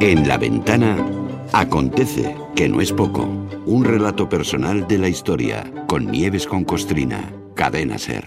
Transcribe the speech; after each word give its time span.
En 0.00 0.28
la 0.28 0.36
ventana 0.36 0.96
acontece, 1.52 2.36
que 2.54 2.68
no 2.68 2.80
es 2.80 2.92
poco, 2.92 3.22
un 3.66 3.84
relato 3.84 4.28
personal 4.28 4.86
de 4.86 4.98
la 4.98 5.08
historia 5.08 5.64
con 5.86 6.10
Nieves 6.10 6.46
con 6.46 6.64
Costrina, 6.64 7.32
cadena 7.54 7.96
ser. 7.98 8.26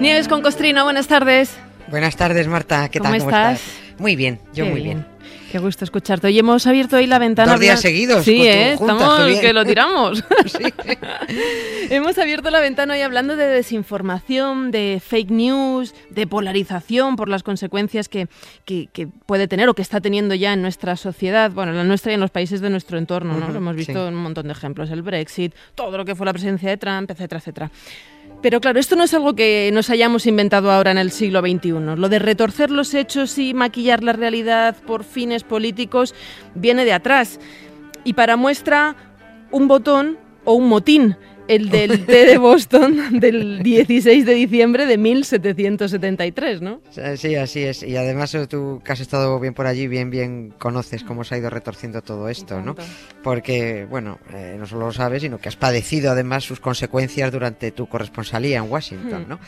Nieves 0.00 0.28
con 0.28 0.42
Costrina, 0.42 0.82
buenas 0.82 1.06
tardes. 1.06 1.56
Buenas 1.88 2.16
tardes, 2.16 2.48
Marta. 2.48 2.88
¿Qué 2.88 3.00
tal? 3.00 3.18
¿Cómo 3.18 3.30
estás? 3.30 3.62
Muy 3.98 4.16
bien, 4.16 4.40
yo 4.52 4.64
Qué 4.64 4.70
muy 4.70 4.82
bien. 4.82 5.06
Qué 5.52 5.58
gusto 5.58 5.84
escucharte. 5.84 6.28
Hoy 6.28 6.38
hemos 6.38 6.66
abierto 6.66 6.96
hoy 6.96 7.06
la 7.06 7.18
ventana. 7.18 7.52
Dos 7.52 7.60
días 7.60 7.78
seguidos, 7.78 8.24
Sí, 8.24 8.46
¿eh? 8.46 8.74
junta, 8.78 8.94
Estamos 8.94 9.38
que 9.38 9.52
lo 9.52 9.66
tiramos. 9.66 10.24
Hemos 11.90 12.16
abierto 12.16 12.48
la 12.50 12.60
ventana 12.60 12.94
hoy 12.94 13.02
hablando 13.02 13.36
de 13.36 13.44
desinformación, 13.48 14.70
de 14.70 15.02
fake 15.06 15.30
news, 15.30 15.94
de 16.08 16.26
polarización 16.26 17.16
por 17.16 17.28
las 17.28 17.42
consecuencias 17.42 18.08
que, 18.08 18.28
que- 18.64 18.88
que 18.94 19.06
puede 19.06 19.46
tener 19.46 19.68
o 19.68 19.74
que 19.74 19.82
está 19.82 20.00
teniendo 20.00 20.34
ya 20.34 20.54
en 20.54 20.62
nuestra 20.62 20.96
sociedad, 20.96 21.50
bueno, 21.50 21.72
en 21.72 21.76
la 21.76 21.84
nuestra 21.84 22.12
y 22.12 22.14
en 22.14 22.20
los 22.20 22.30
países 22.30 22.62
de 22.62 22.70
nuestro 22.70 22.96
entorno, 22.96 23.36
¿no? 23.36 23.54
Hemos 23.54 23.76
visto 23.76 23.92
sí. 23.92 23.98
un 23.98 24.14
montón 24.14 24.46
de 24.46 24.52
ejemplos. 24.52 24.88
El 24.90 25.02
Brexit, 25.02 25.54
todo 25.74 25.98
lo 25.98 26.06
que 26.06 26.14
fue 26.14 26.24
la 26.24 26.32
presidencia 26.32 26.70
de 26.70 26.78
Trump, 26.78 27.10
etcétera, 27.10 27.40
etcétera. 27.40 27.70
Pero 28.42 28.60
claro, 28.60 28.80
esto 28.80 28.96
no 28.96 29.04
es 29.04 29.14
algo 29.14 29.34
que 29.34 29.70
nos 29.72 29.88
hayamos 29.88 30.26
inventado 30.26 30.72
ahora 30.72 30.90
en 30.90 30.98
el 30.98 31.12
siglo 31.12 31.40
XXI. 31.40 31.96
Lo 31.96 32.08
de 32.08 32.18
retorcer 32.18 32.72
los 32.72 32.92
hechos 32.92 33.38
y 33.38 33.54
maquillar 33.54 34.02
la 34.02 34.12
realidad 34.12 34.76
por 34.84 35.04
fines 35.04 35.44
políticos 35.44 36.12
viene 36.56 36.84
de 36.84 36.92
atrás. 36.92 37.38
Y 38.02 38.14
para 38.14 38.36
muestra, 38.36 38.96
un 39.52 39.68
botón 39.68 40.18
o 40.44 40.54
un 40.54 40.68
motín, 40.68 41.16
el 41.48 41.70
del 41.70 42.04
té 42.06 42.26
de 42.26 42.38
Boston 42.38 43.20
del 43.20 43.62
16 43.62 44.24
de 44.26 44.34
diciembre 44.34 44.86
de 44.86 44.98
1773, 44.98 46.62
¿no? 46.62 46.80
Sí, 47.16 47.36
así 47.36 47.62
es. 47.62 47.82
Y 47.82 47.96
además 47.96 48.34
eh, 48.34 48.46
tú 48.46 48.80
que 48.84 48.92
has 48.92 49.00
estado 49.00 49.38
bien 49.40 49.54
por 49.54 49.66
allí, 49.66 49.88
bien, 49.88 50.10
bien 50.10 50.54
conoces 50.58 51.04
cómo 51.04 51.24
se 51.24 51.34
ha 51.34 51.38
ido 51.38 51.50
retorciendo 51.50 52.02
todo 52.02 52.28
esto, 52.28 52.60
¿no? 52.60 52.74
Porque, 53.22 53.86
bueno, 53.88 54.18
eh, 54.34 54.56
no 54.58 54.66
solo 54.66 54.86
lo 54.86 54.92
sabes, 54.92 55.22
sino 55.22 55.38
que 55.38 55.48
has 55.48 55.56
padecido 55.56 56.10
además 56.10 56.44
sus 56.44 56.60
consecuencias 56.60 57.30
durante 57.30 57.70
tu 57.70 57.86
corresponsalía 57.88 58.58
en 58.58 58.70
Washington, 58.70 59.12
Hmm. 59.12 59.28
¿no? 59.28 59.40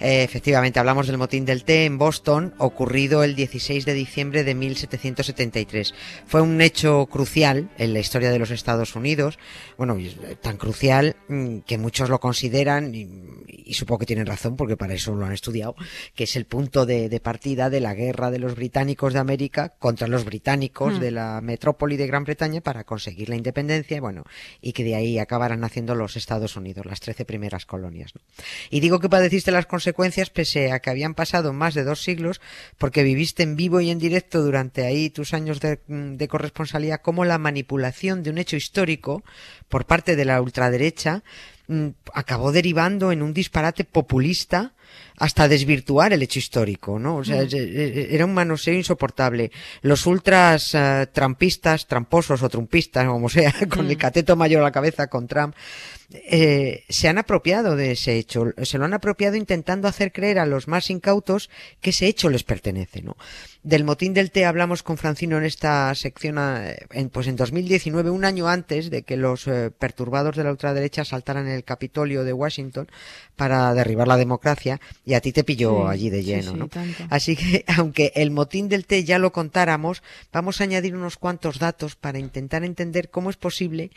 Eh, 0.00 0.22
efectivamente, 0.22 0.78
hablamos 0.78 1.06
del 1.06 1.18
motín 1.18 1.44
del 1.44 1.64
té 1.64 1.84
en 1.84 1.98
Boston, 1.98 2.54
ocurrido 2.58 3.22
el 3.24 3.34
16 3.34 3.84
de 3.84 3.94
diciembre 3.94 4.44
de 4.44 4.54
1773. 4.54 5.94
Fue 6.26 6.40
un 6.40 6.60
hecho 6.60 7.06
crucial 7.06 7.68
en 7.78 7.92
la 7.92 8.00
historia 8.00 8.30
de 8.30 8.38
los 8.38 8.50
Estados 8.50 8.96
Unidos, 8.96 9.38
bueno, 9.76 9.96
eh, 9.98 10.36
tan 10.40 10.56
crucial 10.56 11.16
que 11.66 11.78
muchos 11.78 12.08
lo 12.08 12.20
consideran, 12.20 12.94
y, 12.94 13.08
y 13.48 13.74
supongo 13.74 14.00
que 14.00 14.06
tienen 14.06 14.26
razón 14.26 14.56
porque 14.56 14.76
para 14.76 14.94
eso 14.94 15.14
lo 15.14 15.26
han 15.26 15.32
estudiado, 15.32 15.74
que 16.14 16.24
es 16.24 16.36
el 16.36 16.46
punto 16.46 16.86
de, 16.86 17.08
de 17.08 17.20
partida 17.20 17.70
de 17.70 17.80
la 17.80 17.94
guerra 17.94 18.30
de 18.30 18.38
los 18.38 18.54
británicos 18.54 19.12
de 19.12 19.20
América 19.20 19.74
contra 19.78 20.06
los 20.06 20.24
británicos 20.24 20.86
Hmm. 20.94 21.00
de 21.00 21.10
la 21.10 21.40
metrópoli 21.40 21.96
de 21.96 22.06
Gran 22.06 22.24
Bretaña 22.24 22.60
para 22.60 22.84
conseguir 22.84 23.28
la 23.28 23.36
independencia, 23.36 24.00
bueno, 24.00 24.24
y 24.60 24.72
que 24.72 24.84
de 24.84 24.94
ahí 24.94 25.18
acabaran 25.18 25.60
naciendo 25.60 25.94
los 25.94 26.16
Estados 26.16 26.56
Unidos, 26.56 26.86
las 26.86 27.00
trece 27.00 27.24
primeras 27.24 27.66
colonias. 27.66 28.14
¿no? 28.14 28.20
Y 28.70 28.80
digo 28.80 29.00
que 29.00 29.08
padeciste 29.08 29.50
las 29.50 29.66
consecuencias 29.66 30.30
pese 30.30 30.72
a 30.72 30.80
que 30.80 30.90
habían 30.90 31.14
pasado 31.14 31.52
más 31.52 31.74
de 31.74 31.84
dos 31.84 32.02
siglos, 32.02 32.40
porque 32.78 33.02
viviste 33.02 33.42
en 33.42 33.56
vivo 33.56 33.80
y 33.80 33.90
en 33.90 33.98
directo 33.98 34.42
durante 34.42 34.84
ahí 34.84 35.10
tus 35.10 35.34
años 35.34 35.60
de, 35.60 35.80
de 35.88 36.28
corresponsalía 36.28 36.98
como 36.98 37.24
la 37.24 37.38
manipulación 37.38 38.22
de 38.22 38.30
un 38.30 38.38
hecho 38.38 38.56
histórico 38.56 39.22
por 39.68 39.86
parte 39.86 40.16
de 40.16 40.24
la 40.24 40.40
ultraderecha 40.40 41.16
mm, 41.16 41.20
acabó 42.12 42.52
derivando 42.52 43.12
en 43.12 43.22
un 43.22 43.34
disparate 43.34 43.84
populista 43.84 44.72
hasta 45.18 45.48
desvirtuar 45.48 46.12
el 46.12 46.22
hecho 46.22 46.38
histórico, 46.38 46.98
¿no? 46.98 47.16
O 47.16 47.24
sea, 47.24 47.42
es- 47.42 47.54
era 47.54 48.24
un 48.24 48.34
manoseo 48.34 48.74
insoportable. 48.74 49.50
Los 49.82 50.06
ultras 50.06 50.74
eh, 50.74 51.06
trampistas, 51.12 51.86
tramposos 51.86 52.42
o 52.42 52.48
trumpistas, 52.48 53.06
como 53.06 53.28
sea, 53.28 53.52
con 53.70 53.88
el 53.88 53.96
cateto 53.96 54.36
mayor 54.36 54.60
a 54.60 54.64
la 54.64 54.72
cabeza 54.72 55.06
con 55.08 55.26
Trump, 55.26 55.54
eh, 56.10 56.84
se 56.88 57.08
han 57.08 57.18
apropiado 57.18 57.74
de 57.74 57.92
ese 57.92 58.16
hecho, 58.16 58.52
se 58.62 58.78
lo 58.78 58.84
han 58.84 58.94
apropiado 58.94 59.34
intentando 59.36 59.88
hacer 59.88 60.12
creer 60.12 60.38
a 60.38 60.46
los 60.46 60.68
más 60.68 60.88
incautos 60.90 61.50
que 61.80 61.90
ese 61.90 62.06
hecho 62.06 62.28
les 62.28 62.44
pertenece, 62.44 63.02
¿no? 63.02 63.16
Del 63.64 63.82
motín 63.82 64.14
del 64.14 64.30
té 64.30 64.44
hablamos 64.44 64.84
con 64.84 64.98
Francino 64.98 65.36
en 65.38 65.44
esta 65.44 65.92
sección, 65.96 66.36
eh, 66.38 66.76
en, 66.92 67.08
pues 67.08 67.26
en 67.26 67.34
2019, 67.34 68.10
un 68.10 68.24
año 68.24 68.46
antes 68.46 68.88
de 68.90 69.02
que 69.02 69.16
los 69.16 69.48
eh, 69.48 69.72
perturbados 69.76 70.36
de 70.36 70.44
la 70.44 70.52
ultraderecha 70.52 71.04
saltaran 71.04 71.48
el 71.48 71.64
Capitolio 71.64 72.22
de 72.22 72.32
Washington 72.32 72.86
para 73.34 73.74
derribar 73.74 74.06
la 74.06 74.16
democracia, 74.16 74.75
y 75.04 75.14
a 75.14 75.20
ti 75.20 75.32
te 75.32 75.44
pilló 75.44 75.84
Sí, 75.84 75.88
allí 75.88 76.10
de 76.10 76.22
lleno, 76.22 76.52
sí, 76.52 76.56
¿no? 76.56 76.68
Así 77.10 77.36
que, 77.36 77.64
aunque 77.76 78.12
el 78.14 78.30
motín 78.30 78.68
del 78.68 78.86
té 78.86 79.04
ya 79.04 79.18
lo 79.18 79.32
contáramos, 79.32 80.02
vamos 80.32 80.60
a 80.60 80.64
añadir 80.64 80.94
unos 80.94 81.16
cuantos 81.16 81.58
datos 81.58 81.96
para 81.96 82.18
intentar 82.18 82.64
entender 82.64 83.10
cómo 83.10 83.30
es 83.30 83.36
posible 83.36 83.90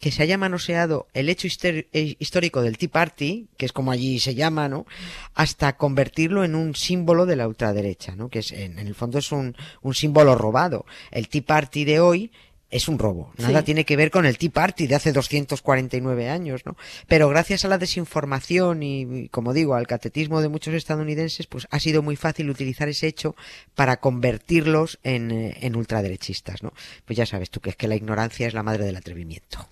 que 0.00 0.10
se 0.10 0.22
haya 0.22 0.38
manoseado 0.38 1.08
el 1.12 1.28
hecho 1.28 1.46
eh, 1.62 2.16
histórico 2.18 2.62
del 2.62 2.78
Tea 2.78 2.88
Party, 2.88 3.48
que 3.58 3.66
es 3.66 3.72
como 3.72 3.92
allí 3.92 4.18
se 4.18 4.34
llama, 4.34 4.66
¿no? 4.66 4.86
Hasta 5.34 5.76
convertirlo 5.76 6.42
en 6.42 6.54
un 6.54 6.74
símbolo 6.74 7.26
de 7.26 7.36
la 7.36 7.46
ultraderecha, 7.46 8.16
¿no? 8.16 8.30
Que 8.30 8.38
es, 8.38 8.50
en, 8.50 8.78
en 8.78 8.86
el 8.86 8.94
fondo 8.94 9.18
es 9.18 9.30
un, 9.30 9.54
un 9.82 9.94
símbolo 9.94 10.34
robado. 10.34 10.86
El 11.10 11.28
Tea 11.28 11.42
Party 11.42 11.84
de 11.84 12.00
hoy 12.00 12.32
es 12.70 12.88
un 12.88 12.98
robo. 12.98 13.32
Nada 13.38 13.60
Sí. 13.60 13.64
tiene 13.66 13.84
que 13.84 13.96
ver 13.96 14.10
con 14.10 14.26
el 14.26 14.38
Tea 14.38 14.50
Party 14.50 14.86
de 14.86 14.94
hace 14.94 15.12
249 15.12 16.28
años, 16.28 16.62
¿no? 16.64 16.76
Pero 17.08 17.28
gracias 17.28 17.64
a 17.64 17.68
la 17.68 17.78
desinformación 17.78 18.82
y, 18.82 19.28
como 19.30 19.52
digo, 19.52 19.74
al 19.74 19.86
catetismo 19.86 20.40
de 20.40 20.48
muchos 20.48 20.74
estadounidenses, 20.74 21.46
pues 21.46 21.66
ha 21.70 21.80
sido 21.80 22.02
muy 22.02 22.16
fácil 22.16 22.48
utilizar 22.50 22.88
ese 22.88 23.06
hecho 23.08 23.34
para 23.74 23.98
convertirlos 23.98 24.98
en, 25.02 25.30
eh, 25.30 25.56
en 25.60 25.76
ultraderechistas, 25.76 26.62
¿no? 26.62 26.72
Pues 27.04 27.16
ya 27.16 27.26
sabes 27.26 27.50
tú 27.50 27.60
que 27.60 27.70
es 27.70 27.76
que 27.76 27.88
la 27.88 27.96
ignorancia 27.96 28.46
es 28.46 28.54
la 28.54 28.62
madre 28.62 28.84
del 28.84 28.96
atrevimiento. 28.96 29.68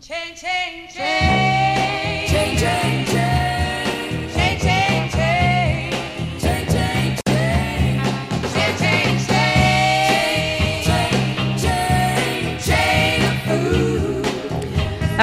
Change, 0.00 0.34
change, 0.34 0.94
change. 0.94 2.93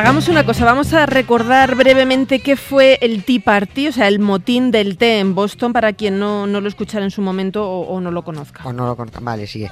Hagamos 0.02 0.30
una 0.30 0.44
cosa, 0.48 0.66
vamos 0.66 0.94
a 0.94 1.06
recordar 1.06 1.76
brevemente 1.76 2.40
qué 2.40 2.56
fue 2.56 2.98
el 3.04 3.24
Tea 3.24 3.40
Party, 3.40 3.90
o 3.90 3.92
sea, 3.92 4.08
el 4.08 4.18
motín 4.18 4.72
del 4.72 4.98
té 4.98 5.20
en 5.20 5.36
Boston, 5.36 5.74
para 5.74 5.94
quien 5.94 6.18
no, 6.18 6.48
no 6.48 6.60
lo 6.60 6.68
escuchara 6.68 7.06
en 7.06 7.12
su 7.12 7.22
momento 7.22 7.70
o, 7.70 7.82
o 7.82 8.02
no 8.02 8.10
lo 8.10 8.24
conozca. 8.24 8.64
O 8.66 8.74
no 8.74 8.88
lo 8.88 8.96
conozcan. 8.96 9.24
Vale, 9.24 9.46
sigue. 9.46 9.70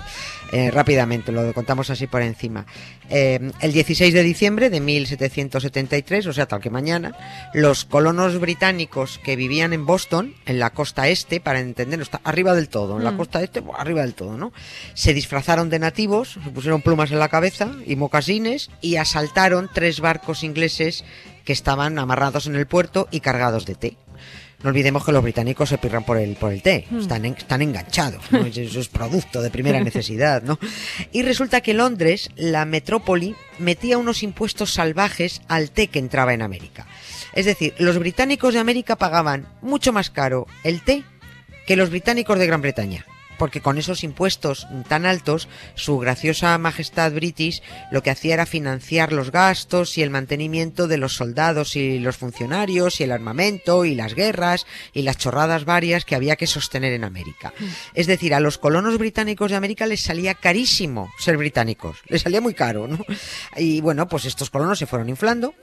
Eh, 0.51 0.69
rápidamente, 0.69 1.31
lo 1.31 1.51
contamos 1.53 1.90
así 1.90 2.06
por 2.06 2.22
encima. 2.22 2.67
Eh, 3.09 3.51
el 3.59 3.73
16 3.73 4.13
de 4.13 4.22
diciembre 4.22 4.69
de 4.69 4.79
1773, 4.79 6.28
o 6.28 6.34
sea, 6.34 6.46
tal 6.46 6.61
que 6.61 6.69
mañana, 6.69 7.16
los 7.56 7.85
colonos 7.85 8.40
británicos 8.40 9.19
que 9.23 9.35
vivían 9.35 9.73
en 9.73 9.88
Boston, 9.88 10.35
en 10.46 10.59
la 10.59 10.69
costa 10.69 11.07
este, 11.07 11.40
para 11.40 11.59
entenderlo, 11.59 12.03
está 12.03 12.22
arriba 12.23 12.53
del 12.53 12.69
todo, 12.69 12.97
en 12.97 13.03
la 13.03 13.11
Mm. 13.11 13.17
costa 13.17 13.41
este, 13.41 13.63
arriba 13.79 14.01
del 14.01 14.13
todo, 14.13 14.38
¿no? 14.38 14.53
Se 14.94 15.16
disfrazaron 15.16 15.72
de 15.72 15.79
nativos, 15.79 16.38
se 16.44 16.51
pusieron 16.51 16.84
plumas 16.84 17.11
en 17.11 17.17
la 17.17 17.29
cabeza 17.29 17.72
y 17.88 17.96
mocasines 17.96 18.69
y 18.79 18.97
asaltaron 18.97 19.72
tres 19.73 20.00
barcos 20.00 20.19
ingleses 20.44 21.03
que 21.46 21.53
estaban 21.53 21.97
amarrados 22.00 22.47
en 22.47 22.56
el 22.56 22.68
puerto 22.68 23.07
y 23.12 23.19
cargados 23.22 23.66
de 23.66 23.75
té. 23.75 23.97
No 24.62 24.69
olvidemos 24.72 25.06
que 25.06 25.13
los 25.13 25.24
británicos 25.24 25.69
se 25.69 25.78
pirran 25.78 26.03
por 26.03 26.18
el, 26.18 26.35
por 26.35 26.52
el 26.52 26.62
té, 26.62 26.85
Hmm. 26.90 27.00
están, 27.00 27.24
en- 27.24 27.34
están 27.35 27.62
enganchados, 27.62 28.29
¿no? 28.31 28.40
eso 28.46 28.79
es 28.81 28.88
producto 28.90 29.41
de 29.41 29.50
primera 29.50 29.79
necesidad. 29.81 30.41
¿no? 30.44 30.59
Y 31.13 31.22
resulta 31.22 31.62
que 31.62 31.74
Londres, 31.74 32.29
la 32.35 32.66
metrópoli, 32.66 33.35
metía 33.58 33.97
unos 33.97 34.22
impuestos 34.22 34.73
salvajes 34.73 35.41
al 35.47 35.72
té 35.72 35.88
que 35.88 35.99
entraba 35.99 36.34
en 36.34 36.41
América. 36.41 36.85
Es 37.34 37.46
decir, 37.46 37.73
los 37.79 37.97
británicos 37.99 38.53
de 38.53 38.59
América 38.59 38.97
pagaban 38.97 39.47
mucho 39.61 39.93
más 39.93 40.09
caro 40.09 40.46
el 40.66 40.82
té 40.82 41.03
que 41.66 41.78
los 41.78 41.90
británicos 41.90 42.38
de 42.38 42.47
Gran 42.47 42.61
Bretaña. 42.61 43.05
Porque 43.40 43.62
con 43.62 43.80
esos 43.80 44.03
impuestos 44.03 44.68
tan 44.88 45.08
altos, 45.08 45.47
su 45.74 45.97
graciosa 45.97 46.56
majestad 46.59 47.12
british 47.12 47.64
lo 47.90 48.03
que 48.03 48.12
hacía 48.12 48.36
era 48.36 48.46
financiar 48.46 49.14
los 49.14 49.32
gastos 49.32 49.97
y 49.97 50.03
el 50.03 50.12
mantenimiento 50.12 50.88
de 50.88 50.97
los 50.97 51.16
soldados 51.16 51.76
y 51.76 51.97
los 51.97 52.18
funcionarios 52.18 53.00
y 53.00 53.03
el 53.03 53.12
armamento 53.12 53.86
y 53.86 53.96
las 53.96 54.14
guerras 54.14 54.68
y 54.94 55.02
las 55.02 55.18
chorradas 55.18 55.66
varias 55.66 56.06
que 56.06 56.16
había 56.16 56.36
que 56.36 56.46
sostener 56.46 56.94
en 56.94 57.03
América. 57.03 57.53
Es 57.94 58.06
decir, 58.06 58.34
a 58.34 58.40
los 58.40 58.58
colonos 58.58 58.97
británicos 58.97 59.50
de 59.50 59.58
América 59.58 59.88
les 59.88 60.02
salía 60.02 60.36
carísimo 60.36 61.12
ser 61.18 61.38
británicos, 61.38 61.97
les 62.08 62.22
salía 62.22 62.41
muy 62.41 62.53
caro, 62.53 62.88
¿no? 62.88 63.00
Y 63.56 63.82
bueno, 63.82 64.08
pues 64.08 64.26
estos 64.26 64.50
colonos 64.50 64.80
se 64.80 64.86
fueron 64.86 65.09
inflando, 65.09 65.53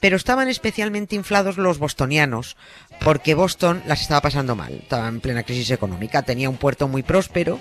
pero 0.00 0.16
estaban 0.16 0.48
especialmente 0.48 1.14
inflados 1.14 1.58
los 1.58 1.78
bostonianos, 1.78 2.56
porque 3.00 3.34
Boston 3.34 3.82
las 3.86 4.00
estaba 4.02 4.20
pasando 4.20 4.56
mal, 4.56 4.72
estaba 4.74 5.08
en 5.08 5.20
plena 5.20 5.42
crisis 5.42 5.70
económica, 5.70 6.22
tenía 6.22 6.50
un 6.50 6.56
puerto 6.56 6.88
muy 6.88 7.02
próspero, 7.02 7.60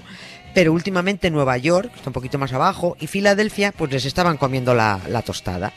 pero 0.53 0.73
últimamente 0.73 1.29
Nueva 1.29 1.57
York, 1.57 1.91
está 1.95 2.09
un 2.09 2.13
poquito 2.13 2.37
más 2.37 2.53
abajo, 2.53 2.95
y 2.99 3.07
Filadelfia, 3.07 3.71
pues 3.71 3.91
les 3.91 4.05
estaban 4.05 4.37
comiendo 4.37 4.73
la, 4.73 4.99
la 5.09 5.21
tostada. 5.21 5.73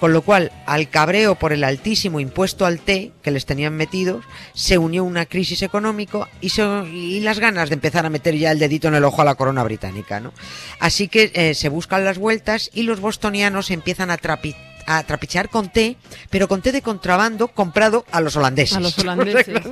Con 0.00 0.12
lo 0.12 0.20
cual, 0.20 0.52
al 0.66 0.90
cabreo 0.90 1.36
por 1.36 1.52
el 1.54 1.64
altísimo 1.64 2.20
impuesto 2.20 2.66
al 2.66 2.80
té 2.80 3.12
que 3.22 3.30
les 3.30 3.46
tenían 3.46 3.74
metidos, 3.74 4.24
se 4.52 4.76
unió 4.76 5.04
una 5.04 5.24
crisis 5.24 5.62
económica 5.62 6.28
y, 6.42 6.50
se- 6.50 6.62
y 6.92 7.20
las 7.20 7.38
ganas 7.38 7.70
de 7.70 7.74
empezar 7.76 8.04
a 8.04 8.10
meter 8.10 8.36
ya 8.36 8.50
el 8.52 8.58
dedito 8.58 8.88
en 8.88 8.94
el 8.94 9.04
ojo 9.04 9.22
a 9.22 9.24
la 9.24 9.34
corona 9.36 9.64
británica. 9.64 10.20
¿no? 10.20 10.32
Así 10.80 11.08
que 11.08 11.30
eh, 11.34 11.54
se 11.54 11.70
buscan 11.70 12.04
las 12.04 12.18
vueltas 12.18 12.70
y 12.74 12.82
los 12.82 13.00
bostonianos 13.00 13.70
empiezan 13.70 14.10
a, 14.10 14.18
trapi- 14.18 14.54
a 14.86 15.02
trapichear 15.02 15.48
con 15.48 15.70
té, 15.70 15.96
pero 16.28 16.46
con 16.46 16.60
té 16.60 16.72
de 16.72 16.82
contrabando 16.82 17.48
comprado 17.48 18.04
a 18.12 18.20
los 18.20 18.36
holandeses. 18.36 18.76
A 18.76 18.80
los 18.80 18.98
holandeses. 18.98 19.62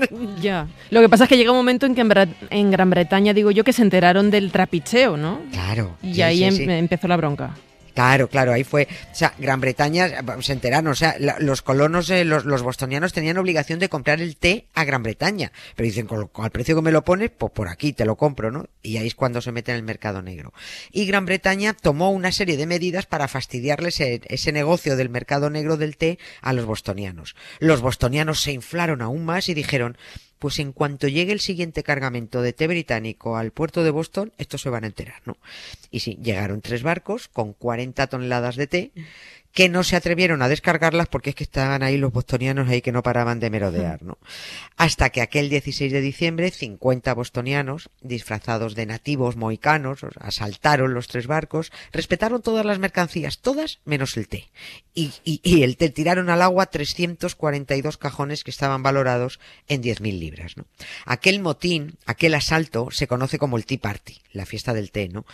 ya. 0.41 0.67
Lo 0.88 1.03
que 1.03 1.09
pasa 1.11 1.25
es 1.25 1.29
que 1.29 1.37
llega 1.37 1.50
un 1.50 1.59
momento 1.59 1.85
en 1.85 1.94
que 1.94 2.00
en, 2.00 2.09
Bra- 2.09 2.35
en 2.49 2.71
Gran 2.71 2.88
Bretaña, 2.88 3.35
digo 3.35 3.50
yo, 3.50 3.62
que 3.62 3.75
se 3.75 3.82
enteraron 3.82 4.31
del 4.31 4.50
trapicheo, 4.53 5.19
¿no? 5.19 5.43
Claro. 5.53 5.99
Y 6.03 6.15
sí, 6.15 6.23
ahí 6.23 6.38
sí, 6.38 6.44
em- 6.44 6.56
sí. 6.56 6.62
empezó 6.69 7.09
la 7.09 7.19
bronca. 7.19 7.55
Claro, 7.94 8.29
claro, 8.29 8.52
ahí 8.52 8.64
fue. 8.64 8.88
O 9.12 9.14
sea, 9.14 9.35
Gran 9.38 9.61
Bretaña 9.61 10.06
eh, 10.06 10.23
se 10.41 10.52
enteraron. 10.52 10.88
O 10.88 10.94
sea, 10.96 11.14
la- 11.19 11.38
los 11.38 11.62
colonos, 11.62 12.11
eh, 12.11 12.25
los, 12.25 12.44
los 12.44 12.62
bostonianos 12.62 13.12
tenían 13.12 13.38
obligación 13.38 13.79
de 13.79 13.88
comprar 13.88 14.20
el 14.20 14.37
té 14.37 14.67
a 14.75 14.85
Gran 14.85 15.02
Bretaña. 15.05 15.52
Pero 15.76 15.87
dicen, 15.87 16.06
con, 16.06 16.29
el 16.44 16.50
precio 16.50 16.75
que 16.75 16.82
me 16.82 16.91
lo 16.93 17.05
pones, 17.05 17.31
pues 17.31 17.52
por 17.52 17.69
aquí 17.69 17.93
te 17.93 18.05
lo 18.05 18.17
compro, 18.17 18.50
¿no? 18.50 18.67
Y 18.82 18.96
ahí 18.96 19.06
es 19.06 19.14
cuando 19.14 19.41
se 19.41 19.52
mete 19.52 19.70
en 19.70 19.76
el 19.79 19.85
mercado 19.85 20.23
negro. 20.23 20.52
Y 20.91 21.06
Gran 21.06 21.25
Bretaña 21.25 21.73
tomó 21.73 22.11
una 22.11 22.32
serie 22.32 22.56
de 22.56 22.67
medidas 22.67 23.06
para 23.06 23.29
fastidiarles 23.29 24.00
ese, 24.00 24.20
ese 24.26 24.50
negocio 24.52 24.97
del 24.97 25.08
mercado 25.08 25.49
negro 25.49 25.76
del 25.76 25.97
té 25.97 26.19
a 26.43 26.52
los 26.52 26.64
bostonianos. 26.64 27.37
Los 27.61 27.81
bostonianos 27.81 28.40
se 28.40 28.52
inflaron 28.52 29.02
aún 29.02 29.25
más 29.25 29.49
y 29.49 29.55
dijeron, 29.55 29.97
pues 30.44 30.58
en 30.58 30.73
cuanto 30.73 31.08
llegue 31.08 31.32
el 31.32 31.41
siguiente 31.41 31.82
cargamento 31.82 32.43
de 32.43 32.52
té 32.52 32.67
británico 32.67 33.38
al 33.38 33.50
puerto 33.50 33.82
de 33.82 33.88
Boston, 33.88 34.31
estos 34.37 34.61
se 34.61 34.69
van 34.69 34.85
a 34.85 34.88
enterar, 34.88 35.23
¿no? 35.25 35.38
Y 35.91 36.00
sí, 36.00 36.19
llegaron 36.23 36.61
tres 36.61 36.82
barcos 36.82 37.29
con 37.29 37.55
40 37.55 38.06
toneladas 38.08 38.56
de 38.56 38.67
té 38.67 38.91
que 39.54 39.68
no 39.68 39.84
se 39.84 39.94
atrevieron 39.94 40.42
a 40.42 40.48
descargarlas 40.48 41.06
porque 41.06 41.30
es 41.30 41.36
que 41.36 41.44
estaban 41.44 41.84
ahí 41.84 41.96
los 41.96 42.12
bostonianos 42.12 42.68
ahí 42.68 42.82
que 42.82 42.90
no 42.90 43.04
paraban 43.04 43.38
de 43.38 43.50
merodear, 43.50 44.02
¿no? 44.02 44.18
Hasta 44.76 45.10
que 45.10 45.22
aquel 45.22 45.48
16 45.48 45.92
de 45.92 46.00
diciembre, 46.00 46.50
50 46.50 47.14
bostonianos, 47.14 47.88
disfrazados 48.02 48.74
de 48.74 48.86
nativos 48.86 49.36
sea, 49.36 50.10
asaltaron 50.20 50.92
los 50.92 51.06
tres 51.06 51.28
barcos, 51.28 51.70
respetaron 51.92 52.42
todas 52.42 52.66
las 52.66 52.80
mercancías, 52.80 53.38
todas 53.38 53.78
menos 53.84 54.16
el 54.16 54.26
té. 54.26 54.50
Y, 54.92 55.12
y, 55.24 55.40
y 55.44 55.62
el 55.62 55.76
té 55.76 55.88
tiraron 55.88 56.30
al 56.30 56.42
agua 56.42 56.66
342 56.66 57.96
cajones 57.96 58.42
que 58.42 58.50
estaban 58.50 58.82
valorados 58.82 59.38
en 59.68 59.84
10.000 59.84 60.18
libras, 60.18 60.56
¿no? 60.56 60.66
Aquel 61.06 61.40
motín, 61.40 61.96
aquel 62.06 62.34
asalto, 62.34 62.88
se 62.90 63.06
conoce 63.06 63.38
como 63.38 63.56
el 63.56 63.66
Tea 63.66 63.78
Party, 63.78 64.20
la 64.32 64.46
fiesta 64.46 64.74
del 64.74 64.90
té, 64.90 65.08
¿no? 65.08 65.24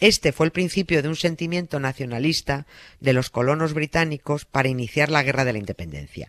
Este 0.00 0.32
fue 0.32 0.46
el 0.46 0.52
principio 0.52 1.02
de 1.02 1.08
un 1.08 1.16
sentimiento 1.16 1.78
nacionalista 1.80 2.66
de 3.00 3.12
los 3.12 3.30
colonos 3.30 3.74
británicos 3.74 4.44
para 4.44 4.68
iniciar 4.68 5.10
la 5.10 5.22
guerra 5.22 5.44
de 5.44 5.52
la 5.52 5.58
independencia. 5.58 6.28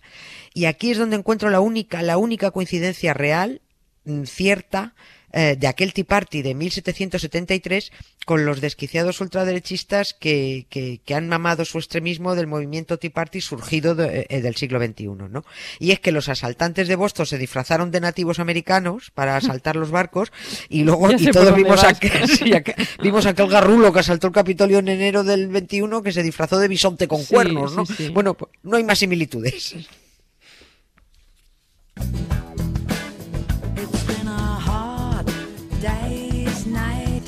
Y 0.54 0.66
aquí 0.66 0.92
es 0.92 0.98
donde 0.98 1.16
encuentro 1.16 1.50
la 1.50 1.60
única, 1.60 2.02
la 2.02 2.18
única 2.18 2.52
coincidencia 2.52 3.14
real, 3.14 3.62
mm, 4.06 4.24
cierta, 4.24 4.94
eh, 5.36 5.56
de 5.60 5.68
aquel 5.68 5.94
Tea 5.94 6.06
Party 6.06 6.42
de 6.42 6.56
1773 6.56 7.92
con 8.26 8.46
los 8.46 8.62
desquiciados 8.62 9.22
ultraderechistas 9.22 10.14
que, 10.14 10.66
que, 10.70 11.02
que 11.06 11.14
han 11.14 11.28
mamado 11.28 11.66
su 11.66 11.78
extremismo 11.78 12.34
del 12.36 12.48
movimiento 12.48 12.98
Tea 12.98 13.12
Party 13.12 13.42
surgido 13.42 13.94
de- 13.94 14.26
eh, 14.30 14.42
del 14.42 14.56
siglo 14.56 14.80
XXI, 14.84 15.06
¿no? 15.30 15.44
Y 15.80 15.92
es 15.92 16.00
que 16.00 16.12
los 16.12 16.30
asaltantes 16.30 16.88
de 16.88 16.96
Boston 16.96 17.26
se 17.26 17.38
disfrazaron 17.38 17.92
de 17.92 18.00
nativos 18.00 18.40
americanos 18.40 19.12
para 19.14 19.36
asaltar 19.38 19.76
los 19.76 19.92
barcos 19.92 20.32
y 20.70 20.84
luego 20.84 21.12
y 21.18 21.28
todos 21.32 21.56
vimos 21.56 21.84
aquel, 21.84 22.28
sí, 22.30 22.52
aquel- 22.54 22.76
vimos 23.04 23.26
aquel 23.26 23.48
garrulo 23.48 23.94
que 23.94 24.00
asaltó 24.00 24.28
el 24.28 24.34
Capitolio 24.34 24.80
en 24.80 24.88
enero 24.88 25.24
del 25.24 25.48
21 25.50 26.02
que 26.02 26.12
se 26.12 26.24
disfrazó 26.24 26.58
de 26.60 26.68
bisonte 26.70 27.08
con 27.08 27.22
Sí, 27.22 27.34
cuernos, 27.34 27.76
¿no? 27.76 27.86
sí. 27.86 28.10
Bueno, 28.10 28.34
pues 28.36 28.52
no 28.64 28.78
hay 28.78 28.84
más 28.84 29.00
similitudes. 29.00 29.76
Day's 35.86 36.66
night, 36.66 37.28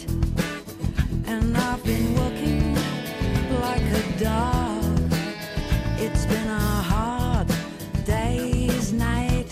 and 1.28 1.56
I've 1.56 1.84
been 1.84 2.16
working 2.16 2.74
like 3.62 3.88
a 4.02 4.04
dog. 4.18 5.14
It's 6.00 6.26
been 6.26 6.48
a 6.48 6.70
hard 6.92 7.48
day's 8.06 8.94
night. 8.94 9.52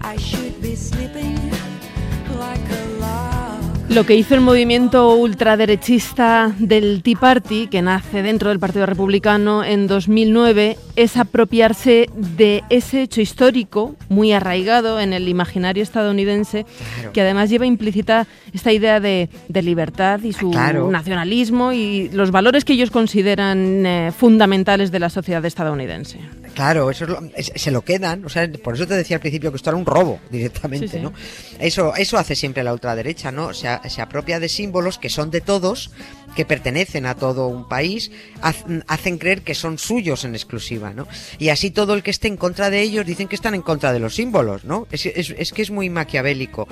I 0.00 0.16
should 0.16 0.62
be 0.62 0.74
sleeping 0.74 1.38
like 2.30 2.66
a. 2.70 2.93
Lo 3.90 4.04
que 4.06 4.16
hizo 4.16 4.34
el 4.34 4.40
movimiento 4.40 5.14
ultraderechista 5.14 6.52
del 6.58 7.02
Tea 7.02 7.16
Party, 7.20 7.68
que 7.68 7.82
nace 7.82 8.22
dentro 8.22 8.48
del 8.48 8.58
Partido 8.58 8.86
Republicano 8.86 9.62
en 9.62 9.86
2009, 9.86 10.78
es 10.96 11.16
apropiarse 11.16 12.08
de 12.16 12.64
ese 12.70 13.02
hecho 13.02 13.20
histórico 13.20 13.94
muy 14.08 14.32
arraigado 14.32 14.98
en 15.00 15.12
el 15.12 15.28
imaginario 15.28 15.82
estadounidense, 15.82 16.64
Claro. 16.94 17.12
que 17.12 17.20
además 17.20 17.50
lleva 17.50 17.66
implícita 17.66 18.26
esta 18.52 18.72
idea 18.72 19.00
de, 19.00 19.28
de 19.48 19.62
libertad 19.62 20.18
y 20.22 20.32
su 20.32 20.50
Claro. 20.50 20.90
nacionalismo 20.90 21.72
y 21.72 22.08
los 22.08 22.30
valores 22.30 22.64
que 22.64 22.72
ellos 22.72 22.90
consideran 22.90 23.84
eh, 23.86 24.12
fundamentales 24.16 24.90
de 24.92 24.98
la 24.98 25.10
sociedad 25.10 25.44
estadounidense. 25.44 26.18
Claro, 26.54 26.90
eso 26.90 27.04
es 27.04 27.10
lo- 27.10 27.22
es- 27.36 27.52
se 27.56 27.70
lo 27.70 27.82
quedan, 27.82 28.24
o 28.24 28.28
sea, 28.28 28.48
por 28.62 28.74
eso 28.74 28.86
te 28.86 28.94
decía 28.94 29.16
al 29.16 29.20
principio 29.20 29.50
que 29.50 29.56
esto 29.56 29.70
era 29.70 29.76
un 29.76 29.84
robo 29.84 30.20
directamente, 30.30 30.86
Sí, 30.88 30.96
sí. 30.98 31.00
¿no? 31.02 31.12
Eso, 31.58 31.94
eso 31.96 32.16
hace 32.16 32.36
siempre 32.36 32.62
la 32.62 32.72
ultraderecha, 32.72 33.32
¿no? 33.32 33.52
Se, 33.52 33.68
se 33.88 34.00
apropia 34.00 34.38
de 34.40 34.48
símbolos 34.48 34.98
que 34.98 35.10
son 35.10 35.30
de 35.30 35.40
todos, 35.40 35.90
que 36.36 36.44
pertenecen 36.44 37.06
a 37.06 37.14
todo 37.16 37.48
un 37.48 37.68
país, 37.68 38.10
hacen 38.86 39.18
creer 39.18 39.42
que 39.42 39.54
son 39.54 39.78
suyos 39.78 40.24
en 40.24 40.34
exclusiva, 40.34 40.92
¿no? 40.92 41.06
Y 41.38 41.48
así 41.48 41.70
todo 41.70 41.94
el 41.94 42.02
que 42.02 42.10
esté 42.10 42.28
en 42.28 42.36
contra 42.36 42.70
de 42.70 42.80
ellos 42.82 43.04
dicen 43.06 43.28
que 43.28 43.34
están 43.36 43.54
en 43.54 43.62
contra 43.62 43.92
de 43.92 43.98
los 43.98 44.14
símbolos, 44.14 44.64
¿no? 44.64 44.86
Es, 44.90 45.06
es- 45.06 45.34
es 45.36 45.52
que 45.52 45.62
es 45.62 45.70
muy 45.70 45.90
maquiavélico, 45.90 46.68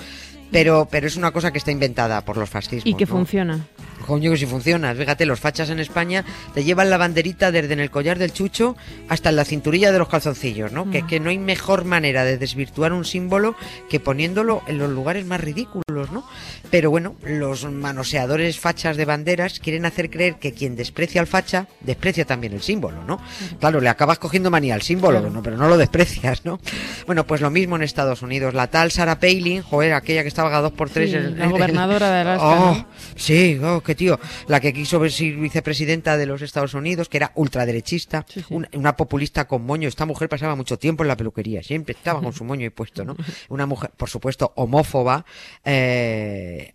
pero, 0.50 0.87
pero 0.90 1.06
es 1.06 1.17
una 1.17 1.31
cosa 1.32 1.50
que 1.50 1.58
está 1.58 1.70
inventada 1.70 2.25
por 2.25 2.37
los 2.37 2.49
fascismos. 2.50 2.87
Y 2.87 2.94
que 2.94 3.05
¿no? 3.06 3.11
funciona. 3.12 3.67
Coño, 4.06 4.31
que 4.31 4.37
si 4.37 4.46
funciona. 4.46 4.94
Fíjate, 4.94 5.26
los 5.26 5.40
fachas 5.40 5.70
en 5.70 5.78
España 5.78 6.25
te 6.54 6.64
llevan 6.64 6.90
la 6.90 6.96
banderita 6.96 7.50
desde 7.50 7.72
en 7.72 7.81
el 7.81 7.90
collar 7.90 8.19
del 8.19 8.32
chucho 8.32 8.76
hasta 9.08 9.31
en 9.31 9.37
la 9.37 9.44
cinturilla 9.44 9.93
de 9.93 9.99
los 9.99 10.08
calzoncillos, 10.08 10.72
¿no? 10.72 10.90
Que, 10.90 11.06
que 11.06 11.20
no 11.20 11.31
hay 11.31 11.38
mejor 11.38 11.84
manera 11.84 12.25
de 12.25 12.38
desvirtuar 12.38 12.93
un 12.93 13.04
símbolo 13.04 13.54
que 13.88 14.00
poniéndolo 14.00 14.62
en 14.66 14.78
los 14.78 14.90
lugares 14.90 15.25
más 15.26 15.40
ridículos, 15.40 15.82
¿no? 16.11 16.25
Pero 16.71 16.91
bueno, 16.91 17.17
los 17.25 17.65
manoseadores 17.71 18.59
fachas 18.59 18.97
de 18.97 19.05
banderas 19.05 19.59
quieren 19.61 19.85
hacer 19.85 20.09
creer 20.11 20.37
que 20.37 20.53
quien 20.53 20.77
desprecia 20.77 21.21
al 21.21 21.27
facha, 21.27 21.67
desprecia 21.81 22.25
también 22.25 22.53
el 22.55 22.63
símbolo, 22.63 23.05
¿no? 23.05 23.20
Claro, 23.61 23.81
le 23.81 23.89
acabas 23.89 24.19
cogiendo 24.19 24.51
manía 24.51 24.75
al 24.75 24.82
símbolo, 24.82 25.19
Claro. 25.20 25.32
¿no? 25.34 25.43
pero 25.43 25.56
no 25.56 25.69
lo 25.69 25.77
desprecias, 25.77 26.44
¿no? 26.44 26.61
Bueno, 27.06 27.27
pues 27.27 27.41
lo 27.41 27.51
mismo 27.51 27.77
en 27.77 27.82
Estados 27.82 28.22
Unidos. 28.22 28.55
La 28.55 28.69
tal 28.69 28.91
Sarah 28.91 29.19
Palin, 29.20 29.63
joder, 29.63 29.93
aquella 29.93 30.22
que 30.22 30.29
estaba 30.29 30.56
a 30.56 30.61
dos 30.61 30.72
por 30.72 30.89
tres 30.91 31.11
Sí, 31.11 31.17
en- 31.17 31.39
la 31.39 31.44
en- 31.44 31.51
gobernadora 31.51 32.11
de 32.11 32.20
Alaska, 32.20 32.46
Oh, 32.63 32.75
¿no? 32.77 32.87
Sí, 33.17 33.61
oh, 33.63 33.81
qué 33.82 33.94
tío. 33.94 34.19
La 34.49 34.61
que 34.61 34.72
quiso 34.72 34.99
ser 35.11 35.34
vicepresidenta 35.37 36.17
de 36.17 36.27
los 36.27 36.43
Estados 36.43 36.75
Unidos, 36.75 37.08
que 37.08 37.17
era 37.19 37.32
ultraderechista, 37.34 38.25
Sí, 38.29 38.41
sí. 38.41 38.46
Una, 38.55 38.69
una 38.75 38.96
populista 38.96 39.46
con 39.46 39.65
moño. 39.65 39.89
Esta 39.89 40.06
mujer 40.06 40.29
pasaba 40.29 40.55
mucho 40.56 40.79
tiempo 40.79 41.03
en 41.05 41.08
la 41.08 41.17
peluquería, 41.17 41.63
siempre 41.63 41.94
estaba 41.94 42.20
con 42.20 42.32
su 42.32 42.44
moño 42.44 42.63
ahí 42.63 42.70
puesto, 42.70 43.05
¿no? 43.05 43.17
Una 43.49 43.67
mujer, 43.67 43.91
por 43.96 44.08
supuesto, 44.08 44.53
homófoba, 44.56 45.25
eh, 45.65 45.81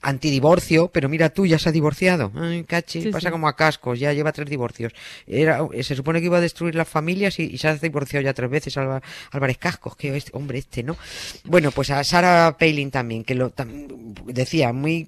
antidivorcio, 0.01 0.89
pero 0.89 1.09
mira 1.09 1.29
tú, 1.29 1.45
ya 1.45 1.59
se 1.59 1.69
ha 1.69 1.71
divorciado. 1.71 2.31
Ay, 2.35 2.63
cachi, 2.63 3.01
Sí, 3.03 3.09
pasa 3.09 3.27
sí. 3.29 3.31
como 3.31 3.47
a 3.47 3.55
cascos, 3.55 3.99
ya 3.99 4.13
lleva 4.13 4.31
tres 4.31 4.49
divorcios. 4.49 4.93
Era, 5.25 5.59
se 5.81 5.95
supone 5.95 6.19
que 6.19 6.25
iba 6.27 6.37
a 6.37 6.41
destruir 6.41 6.75
las 6.75 6.87
familias 6.87 7.39
y, 7.39 7.43
y 7.43 7.57
se 7.57 7.67
ha 7.67 7.75
divorciado 7.75 8.23
ya 8.23 8.33
tres 8.33 8.49
veces 8.49 8.77
Alba- 8.77 9.01
Álvarez 9.31 9.57
Cascos, 9.57 9.95
que 9.95 10.15
este, 10.15 10.31
hombre 10.33 10.59
este, 10.59 10.83
¿no? 10.83 10.97
Bueno, 11.43 11.71
pues 11.71 11.89
a 11.89 12.03
Sarah 12.03 12.55
Palin 12.59 12.91
también, 12.91 13.23
que 13.23 13.35
lo 13.35 13.51
tam- 13.51 13.87
decía, 14.25 14.73
muy 14.73 15.07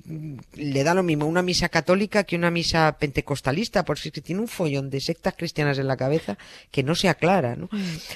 le 0.56 0.84
da 0.84 0.94
lo 0.94 1.04
mismo 1.04 1.26
una 1.26 1.42
misa 1.42 1.70
católica 1.70 2.24
que 2.24 2.36
una 2.36 2.52
misa 2.52 2.98
pentecostalista, 3.00 3.86
porque 3.86 4.10
es 4.10 4.14
que 4.14 4.22
tiene 4.22 4.42
un 4.42 4.48
follón 4.48 4.90
de 4.90 5.00
sectas 5.02 5.34
cristianas 5.38 5.78
en 5.80 5.88
la 5.88 5.98
cabeza 5.98 6.38
que 6.72 6.84
no 6.84 6.96
se 6.96 7.10
aclara, 7.10 7.56
¿no? 7.56 7.70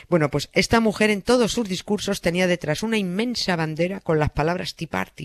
Bueno, 0.10 0.30
pues 0.30 0.50
esta 0.54 0.80
mujer 0.80 1.10
en 1.10 1.22
todos 1.22 1.52
sus 1.52 1.68
discursos 1.68 2.22
tenía 2.22 2.48
detrás 2.48 2.84
una 2.84 2.98
inmensa 2.98 3.56
bandera 3.56 4.00
con 4.00 4.20
las 4.20 4.30
palabras 4.32 4.76
Tea 4.76 4.88
Party 4.90 5.24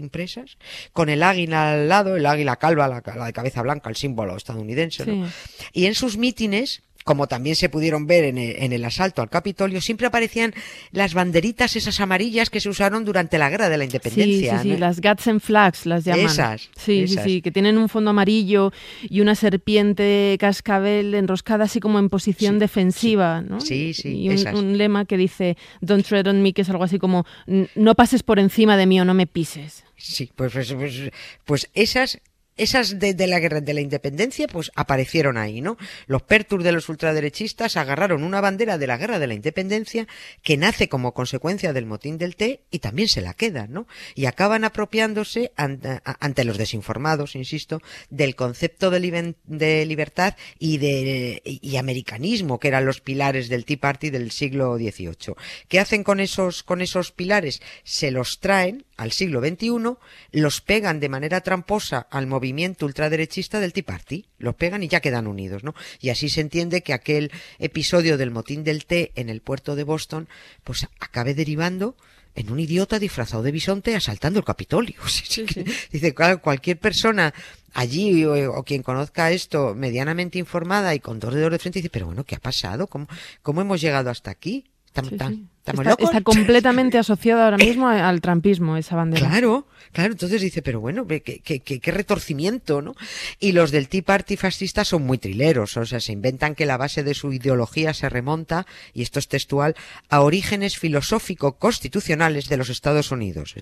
con 0.93 1.09
el 1.09 1.23
águila 1.23 1.73
al 1.73 1.89
lado, 1.89 2.17
el 2.17 2.27
águila 2.27 2.57
calva, 2.57 2.89
la, 2.89 3.03
la 3.17 3.27
de 3.27 3.33
cabeza 3.33 3.63
blanca, 3.63 3.89
el 3.89 3.97
símbolo 3.97 4.37
estadounidense, 4.37 5.07
¿no? 5.07 5.29
Y 5.73 5.87
en 5.87 5.95
sus 5.95 6.17
mítines, 6.17 6.83
como 7.09 7.27
también 7.27 7.57
se 7.57 7.71
pudieron 7.71 8.07
ver 8.07 8.25
en 8.25 8.37
el, 8.37 8.57
en 8.63 8.75
el 8.75 8.85
asalto 8.85 9.23
al 9.23 9.31
Capitolio, 9.31 9.81
siempre 9.81 10.07
aparecían 10.07 10.53
las 10.93 11.15
banderitas 11.15 11.75
esas 11.75 11.99
amarillas 12.01 12.51
que 12.51 12.61
se 12.61 12.69
usaron 12.69 13.07
durante 13.07 13.39
la 13.39 13.49
guerra 13.49 13.71
de 13.71 13.79
la 13.79 13.85
Sí, 13.85 13.91
sí, 13.91 13.97
independencia. 13.97 14.59
sí, 14.63 14.69
¿no? 14.73 14.77
las 14.79 15.01
Guts 15.01 15.27
and 15.29 15.41
Flags 15.41 15.87
las 15.87 16.05
llaman. 16.05 16.27
Esas, 16.27 16.69
Sí, 16.77 17.01
esas. 17.05 17.25
sí, 17.25 17.31
sí, 17.31 17.41
que 17.43 17.51
tienen 17.51 17.79
un 17.79 17.89
fondo 17.89 18.11
amarillo 18.11 18.73
y 19.09 19.23
una 19.23 19.35
serpiente 19.35 20.37
cascabel 20.39 21.15
enroscada 21.15 21.65
así 21.65 21.81
como 21.81 21.99
en 21.99 22.11
posición 22.11 22.57
Sí, 22.57 22.61
defensiva, 22.61 23.41
¿no? 23.41 23.61
Sí, 23.63 23.95
sí, 23.95 24.21
Y 24.25 24.29
un, 24.29 24.35
esas. 24.35 24.55
un 24.55 24.77
lema 24.77 25.07
que 25.07 25.17
dice 25.17 25.57
Don't 25.81 26.07
tread 26.07 26.27
on 26.27 26.43
me, 26.43 26.53
que 26.53 26.61
es 26.61 26.69
algo 26.69 26.85
así 26.85 26.99
como 26.99 27.25
"N- 27.47 27.69
no 27.75 27.95
pases 27.95 28.23
por 28.23 28.39
encima 28.39 28.77
de 28.77 28.85
mí 28.87 29.01
o 29.01 29.07
no 29.07 29.15
me 29.15 29.27
pises. 29.27 29.85
Sí, 29.97 30.31
pues, 30.37 30.53
pues, 30.53 30.73
pues, 30.75 31.11
pues 31.47 31.71
esas 31.75 32.21
esas 32.59 32.99
de, 32.99 33.27
la 33.27 33.41
guerra 33.41 33.61
de 33.61 33.75
la 33.75 33.81
independencia, 33.81 34.47
pues 34.49 34.71
aparecieron 34.75 35.39
ahí, 35.39 35.61
¿no? 35.61 35.79
Los 36.07 36.23
pertur 36.23 36.63
de 36.63 36.73
los 36.73 36.89
ultraderechistas 36.89 37.77
agarraron 37.77 38.23
una 38.23 38.41
bandera 38.41 38.79
de 38.79 38.87
la 38.87 38.99
guerra 38.99 39.19
de 39.19 39.27
la 39.27 39.35
independencia 39.35 40.07
que 40.43 40.57
nace 40.57 40.89
como 40.89 41.15
consecuencia 41.15 41.73
del 41.73 41.87
motín 41.87 42.19
del 42.19 42.37
té 42.37 42.63
y 42.71 42.81
también 42.81 43.09
se 43.09 43.23
la 43.23 43.35
quedan, 43.35 43.73
¿no? 43.73 43.87
Y 44.15 44.27
acaban 44.27 44.65
apropiándose 44.65 45.53
ante, 45.57 46.45
los 46.45 46.59
desinformados, 46.59 47.35
insisto, 47.35 47.81
del 48.11 48.35
concepto 48.35 48.91
de, 48.91 49.35
de 49.45 49.87
libertad 49.87 50.35
y 50.59 50.79
de 50.79 51.43
y 51.45 51.77
americanismo, 51.77 52.59
que 52.59 52.69
eran 52.69 52.85
los 52.85 53.01
pilares 53.01 53.49
del 53.49 53.65
Tea 53.65 53.79
Party 53.79 54.11
del 54.11 54.31
siglo 54.31 54.77
XVIII. 54.77 55.35
¿Qué 55.69 55.81
hacen 55.81 56.05
con 56.05 56.21
esos, 56.21 56.63
con 56.63 56.81
esos 56.81 57.13
pilares? 57.13 57.63
Se 57.85 58.11
los 58.11 58.41
traen 58.41 58.85
al 58.99 59.13
siglo 59.13 59.41
XXI, 59.41 59.97
los 60.33 60.61
pegan 60.61 61.01
de 61.01 61.09
manera 61.09 61.41
tramposa 61.41 62.07
al 62.11 62.27
movimiento 62.27 62.85
ultraderechista 62.85 63.61
del 63.61 63.73
Tea 63.73 63.85
Party, 63.85 64.27
los 64.39 64.57
pegan 64.57 64.83
y 64.83 64.89
ya 64.89 65.01
quedan 65.01 65.29
unidos, 65.29 65.65
¿no? 65.65 65.75
Y 66.01 66.11
así 66.11 66.29
se 66.29 66.41
entiende 66.41 66.83
que 66.83 66.93
aquel 66.93 67.31
episodio 67.61 68.19
del 68.19 68.33
motín 68.33 68.65
del 68.65 68.85
té 68.85 69.13
en 69.15 69.31
el 69.31 69.41
puerto 69.41 69.77
de 69.77 69.85
Boston, 69.85 70.29
pues 70.65 70.87
acabe 70.99 71.35
derivando 71.35 71.97
en 72.35 72.51
un 72.51 72.59
idiota 72.59 72.99
disfrazado 72.99 73.43
de 73.45 73.53
bisonte 73.53 73.95
asaltando 73.95 74.41
el 74.41 74.45
Capitolio. 74.45 74.97
Sí, 75.09 75.47
sí. 75.47 75.65
Dice, 75.93 76.13
claro, 76.13 76.43
cualquier 76.43 76.79
persona 76.79 77.33
allí 77.75 78.25
o, 78.25 78.53
o 78.53 78.65
quien 78.65 78.83
conozca 78.83 79.31
esto 79.31 79.75
medianamente 79.77 80.39
informada 80.39 80.95
y 80.95 81.01
con 81.01 81.21
dos 81.21 81.35
dedos 81.35 81.53
de 81.53 81.59
frente 81.61 81.79
dice, 81.79 81.91
pero 81.91 82.07
bueno, 82.07 82.25
¿qué 82.25 82.35
ha 82.35 82.41
pasado? 82.41 82.89
¿Cómo, 82.89 83.07
cómo 83.43 83.61
hemos 83.61 83.81
llegado 83.81 84.11
hasta 84.11 84.33
aquí? 84.33 84.65
¿Estamos, 85.01 85.11
Sí, 85.11 85.17
tan- 85.17 85.35
sí. 85.35 85.47
estamos 85.59 85.81
Está, 85.81 85.91
locos? 85.91 86.05
está 86.11 86.21
completamente 86.23 86.99
asociada 86.99 87.45
ahora 87.45 87.57
mismo 87.59 87.89
al 87.89 88.21
trampismo 88.21 88.77
esa 88.77 88.97
bandera. 88.97 89.29
Claro, 89.29 89.67
claro, 89.93 90.13
entonces 90.13 90.41
dice, 90.43 90.63
pero 90.63 90.81
bueno, 90.81 91.07
qué, 91.07 91.21
qué, 91.23 91.61
qué- 91.61 91.81
qué 91.81 91.91
retorcimiento, 91.91 92.83
¿no? 92.83 92.95
Y 93.39 93.53
los 93.53 93.71
del 93.71 93.89
Tea 93.89 94.03
Party 94.03 94.37
fascista 94.37 94.85
son 94.85 95.03
muy 95.05 95.19
trileros, 95.19 95.77
o 95.77 95.85
sea, 95.87 96.01
se 96.01 96.13
inventan 96.13 96.55
que 96.55 96.67
la 96.67 96.77
base 96.77 97.03
de 97.05 97.15
su 97.15 97.33
ideología 97.33 97.93
se 97.95 98.09
remonta, 98.09 98.67
y 98.95 99.03
esto 99.03 99.19
es 99.19 99.29
textual, 99.29 99.75
a 100.09 100.21
orígenes 100.23 100.79
filosófico-constitucionales 100.79 102.49
de 102.49 102.57
los 102.57 102.69
Estados 102.71 103.11
Unidos. 103.11 103.55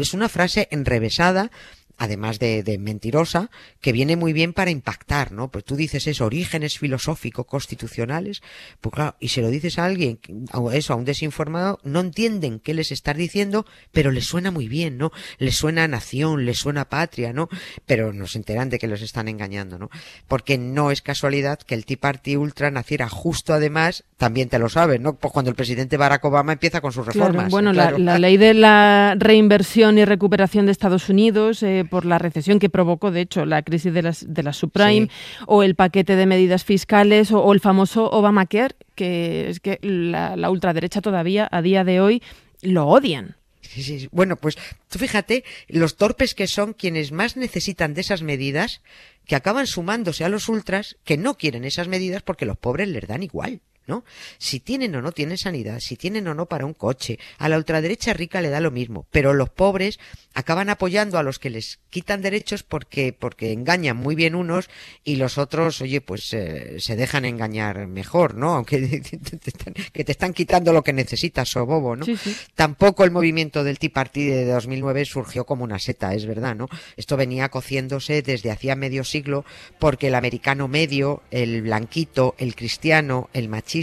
Es 0.00 0.14
una 0.14 0.28
frase 0.28 0.68
enrevesada, 0.70 1.50
además 1.98 2.38
de, 2.38 2.62
de 2.62 2.78
mentirosa, 2.78 3.50
que 3.80 3.92
viene 3.92 4.16
muy 4.16 4.32
bien 4.32 4.52
para 4.52 4.70
impactar, 4.70 5.32
¿no? 5.32 5.48
Pues 5.50 5.64
tú 5.64 5.76
dices 5.76 6.06
eso, 6.06 6.26
orígenes 6.26 6.78
filosófico-constitucionales, 6.78 8.42
pues 8.80 8.94
claro, 8.94 9.16
y 9.20 9.28
se 9.28 9.42
lo 9.42 9.48
dices 9.48 9.78
a 9.78 9.84
alguien, 9.84 10.18
a 10.52 10.74
eso, 10.74 10.92
a 10.92 10.96
un 10.96 11.04
desinformado, 11.04 11.80
no 11.84 12.00
entienden 12.00 12.60
qué 12.60 12.74
les 12.74 12.92
estás 12.92 13.16
diciendo, 13.16 13.66
pero 13.92 14.10
les 14.10 14.24
suena 14.26 14.50
muy 14.50 14.68
bien, 14.68 14.98
¿no? 14.98 15.12
Les 15.38 15.56
suena 15.56 15.86
nación, 15.88 16.44
les 16.46 16.58
suena 16.58 16.88
patria, 16.88 17.32
¿no? 17.32 17.48
Pero 17.86 18.12
no 18.12 18.26
se 18.26 18.38
enteran 18.38 18.70
de 18.70 18.78
que 18.78 18.86
los 18.86 19.02
están 19.02 19.28
engañando, 19.28 19.78
¿no? 19.78 19.90
Porque 20.28 20.58
no 20.58 20.90
es 20.90 21.02
casualidad 21.02 21.58
que 21.60 21.74
el 21.74 21.84
Tea 21.86 21.98
Party 22.00 22.36
Ultra 22.36 22.70
naciera 22.70 23.08
justo 23.08 23.52
además, 23.54 24.04
también 24.16 24.48
te 24.48 24.58
lo 24.58 24.68
sabes, 24.68 25.00
¿no? 25.00 25.14
Pues 25.16 25.32
cuando 25.32 25.50
el 25.50 25.56
presidente 25.56 25.96
Barack 25.96 26.24
Obama 26.24 26.52
empieza 26.52 26.80
con 26.80 26.92
sus 26.92 27.04
Claro, 27.06 27.28
reformas. 27.28 27.50
bueno, 27.50 27.72
claro. 27.72 27.98
La, 27.98 28.12
la 28.14 28.18
ley 28.18 28.36
de 28.36 28.54
la 28.54 29.14
reinversión 29.18 29.98
y 29.98 30.04
recuperación 30.04 30.66
de 30.66 30.72
Estados 30.72 31.08
Unidos 31.08 31.62
eh, 31.62 31.83
por 31.88 32.04
la 32.04 32.18
recesión 32.18 32.58
que 32.58 32.68
provocó, 32.68 33.10
de 33.10 33.22
hecho, 33.22 33.44
la 33.46 33.62
crisis 33.62 33.92
de 33.92 34.02
las, 34.02 34.24
de 34.32 34.42
la 34.42 34.52
subprime, 34.52 35.08
o 35.46 35.62
el 35.62 35.74
paquete 35.74 36.16
de 36.16 36.26
medidas 36.26 36.64
fiscales, 36.64 37.32
o, 37.32 37.40
o 37.40 37.52
el 37.52 37.60
famoso 37.60 38.10
Obamacare, 38.10 38.74
que 38.94 39.48
es 39.48 39.60
que 39.60 39.78
la, 39.82 40.36
la 40.36 40.50
ultraderecha 40.50 41.00
todavía, 41.00 41.48
a 41.50 41.62
día 41.62 41.84
de 41.84 42.00
hoy, 42.00 42.22
lo 42.62 42.86
odian. 42.86 43.36
Sí, 43.60 43.82
sí. 43.82 44.08
Bueno, 44.12 44.36
pues 44.36 44.56
tú 44.88 44.98
fíjate 44.98 45.44
los 45.68 45.96
torpes 45.96 46.34
que 46.34 46.46
son 46.46 46.74
quienes 46.74 47.12
más 47.12 47.36
necesitan 47.36 47.94
de 47.94 48.02
esas 48.02 48.22
medidas, 48.22 48.82
que 49.26 49.36
acaban 49.36 49.66
sumándose 49.66 50.24
a 50.24 50.28
los 50.28 50.48
ultras 50.48 50.96
que 51.04 51.16
no 51.16 51.36
quieren 51.36 51.64
esas 51.64 51.88
medidas 51.88 52.22
porque 52.22 52.46
los 52.46 52.58
pobres 52.58 52.88
les 52.88 53.06
dan 53.06 53.22
igual. 53.22 53.60
¿No? 53.86 54.04
Si 54.38 54.60
tienen 54.60 54.94
o 54.94 55.02
no 55.02 55.12
tienen 55.12 55.36
sanidad, 55.36 55.78
si 55.80 55.96
tienen 55.96 56.26
o 56.28 56.34
no 56.34 56.46
para 56.46 56.64
un 56.64 56.72
coche, 56.72 57.18
a 57.38 57.50
la 57.50 57.58
ultraderecha 57.58 58.14
rica 58.14 58.40
le 58.40 58.48
da 58.48 58.60
lo 58.60 58.70
mismo, 58.70 59.06
pero 59.10 59.34
los 59.34 59.50
pobres 59.50 59.98
acaban 60.34 60.68
apoyando 60.68 61.18
a 61.18 61.22
los 61.22 61.38
que 61.38 61.50
les 61.50 61.78
quitan 61.90 62.22
derechos 62.22 62.62
porque, 62.62 63.12
porque 63.12 63.52
engañan 63.52 63.96
muy 63.96 64.14
bien 64.14 64.34
unos 64.34 64.68
y 65.04 65.16
los 65.16 65.38
otros, 65.38 65.80
oye, 65.80 66.00
pues 66.00 66.32
eh, 66.32 66.76
se 66.78 66.96
dejan 66.96 67.24
engañar 67.24 67.86
mejor, 67.86 68.34
¿no? 68.34 68.54
Aunque 68.54 68.80
te, 69.00 69.50
están, 69.50 69.74
que 69.74 70.04
te 70.04 70.12
están 70.12 70.32
quitando 70.32 70.72
lo 70.72 70.82
que 70.82 70.92
necesitas, 70.92 71.54
o 71.56 71.66
bobo, 71.66 71.94
¿no? 71.96 72.04
Sí, 72.04 72.16
sí. 72.16 72.34
Tampoco 72.54 73.04
el 73.04 73.10
movimiento 73.10 73.64
del 73.64 73.78
Tea 73.78 73.90
Party 73.90 74.24
de 74.24 74.44
2009 74.46 75.04
surgió 75.04 75.44
como 75.44 75.64
una 75.64 75.78
seta, 75.78 76.14
es 76.14 76.26
verdad, 76.26 76.56
¿no? 76.56 76.68
Esto 76.96 77.16
venía 77.16 77.48
cociéndose 77.48 78.22
desde 78.22 78.50
hacía 78.50 78.76
medio 78.76 79.04
siglo 79.04 79.44
porque 79.78 80.08
el 80.08 80.14
americano 80.14 80.68
medio, 80.68 81.22
el 81.30 81.62
blanquito, 81.62 82.34
el 82.38 82.54
cristiano, 82.56 83.30
el 83.32 83.48
machista, 83.48 83.73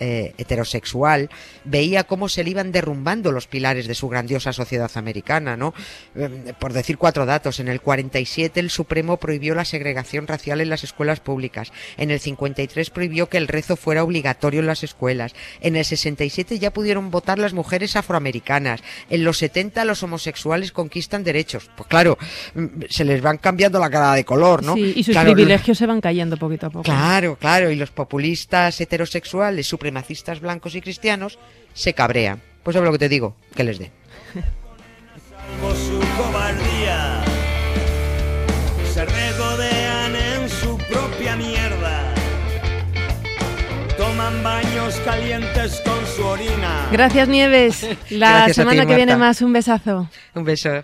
eh, 0.00 0.32
heterosexual, 0.38 1.30
veía 1.64 2.04
cómo 2.04 2.28
se 2.28 2.44
le 2.44 2.50
iban 2.50 2.72
derrumbando 2.72 3.32
los 3.32 3.46
pilares 3.46 3.86
de 3.86 3.94
su 3.94 4.08
grandiosa 4.08 4.52
sociedad 4.52 4.90
americana, 4.94 5.56
¿no? 5.56 5.74
Eh, 6.14 6.52
por 6.58 6.72
decir 6.72 6.98
cuatro 6.98 7.26
datos, 7.26 7.60
en 7.60 7.68
el 7.68 7.80
47 7.80 8.60
el 8.60 8.70
Supremo 8.70 9.18
prohibió 9.18 9.54
la 9.54 9.64
segregación 9.64 10.26
racial 10.26 10.60
en 10.60 10.70
las 10.70 10.84
escuelas 10.84 11.20
públicas, 11.20 11.72
en 11.96 12.10
el 12.10 12.20
53 12.20 12.90
prohibió 12.90 13.28
que 13.28 13.38
el 13.38 13.48
rezo 13.48 13.76
fuera 13.76 14.02
obligatorio 14.04 14.60
en 14.60 14.66
las 14.66 14.82
escuelas, 14.82 15.34
en 15.60 15.76
el 15.76 15.84
67 15.84 16.58
ya 16.58 16.72
pudieron 16.72 17.10
votar 17.10 17.38
las 17.38 17.52
mujeres 17.52 17.96
afroamericanas, 17.96 18.82
en 19.10 19.24
los 19.24 19.38
70 19.38 19.84
los 19.84 20.02
homosexuales 20.02 20.72
conquistan 20.72 21.24
derechos. 21.24 21.70
Pues 21.76 21.88
claro, 21.88 22.18
mm, 22.54 22.66
se 22.88 23.04
les 23.04 23.20
van 23.20 23.38
cambiando 23.38 23.78
la 23.78 23.90
cara 23.90 24.14
de 24.14 24.24
color, 24.24 24.62
¿no? 24.62 24.74
Sí, 24.74 24.94
y 24.96 25.04
sus 25.04 25.12
Claro, 25.14 25.32
privilegios 25.32 25.78
se 25.78 25.86
van 25.86 26.00
cayendo 26.00 26.36
poquito 26.36 26.66
a 26.66 26.70
poco. 26.70 26.84
Claro, 26.84 27.36
claro, 27.36 27.70
y 27.70 27.76
los 27.76 27.90
populistas 27.90 28.80
heterosexuales, 28.80 29.24
supremacistas 29.62 30.40
blancos 30.40 30.74
y 30.74 30.80
cristianos 30.80 31.38
se 31.72 31.92
cabrean. 31.94 32.40
Pues 32.62 32.76
es 32.76 32.82
lo 32.82 32.92
que 32.92 32.98
te 32.98 33.08
digo, 33.08 33.36
que 33.54 33.64
les 33.64 33.78
dé. 33.78 33.90
Salvo 34.32 35.74
su 35.74 36.00
cobardía, 36.16 37.22
se 38.92 39.04
regodean 39.04 40.16
en 40.16 40.48
su 40.48 40.78
propia 40.78 41.36
mierda. 41.36 42.14
Toman 43.96 44.42
baños 44.42 44.96
calientes 45.04 45.80
con 45.84 46.06
su 46.16 46.24
orina. 46.24 46.88
Gracias, 46.90 47.28
Nieves. 47.28 47.82
La 48.10 48.30
Gracias 48.30 48.42
a 48.42 48.46
ti, 48.46 48.54
semana 48.54 48.86
que 48.86 48.96
viene 48.96 49.16
más. 49.16 49.40
Un 49.42 49.52
besazo. 49.52 50.08
Un 50.34 50.44
beso. 50.44 50.82